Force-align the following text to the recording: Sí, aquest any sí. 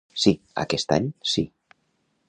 Sí, 0.21 0.31
aquest 0.63 0.95
any 0.99 1.11
sí. 1.35 1.47